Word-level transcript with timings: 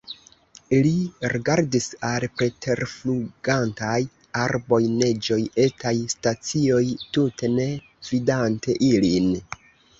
Li 0.85 0.91
rigardis 1.33 1.87
al 2.11 2.25
preterflugantaj 2.39 3.99
arboj, 4.47 4.81
neĝoj, 5.03 5.39
etaj 5.67 5.95
stacioj, 6.17 6.83
tute 7.19 7.55
ne 7.61 7.71
vidante 8.13 8.79
ilin. 8.93 9.33